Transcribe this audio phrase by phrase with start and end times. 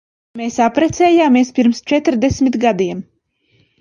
[0.39, 3.09] Mēs apprecējāmies pirms četrdesmit gadiem.